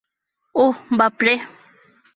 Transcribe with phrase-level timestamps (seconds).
[0.55, 1.33] ওহ, বাপরে।